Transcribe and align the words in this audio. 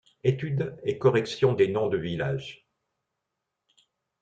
Étude 0.23 0.75
et 0.83 0.97
correction 0.97 1.53
des 1.53 1.67
noms 1.67 1.87
de 1.87 1.97
villages. 1.99 2.65